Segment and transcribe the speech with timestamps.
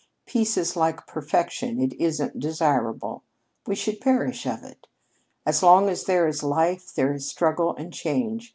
[0.25, 3.21] Peace is like perfection, it isn't desirable.
[3.67, 4.87] We should perish of it.
[5.45, 8.49] As long as there is life there is struggle and change.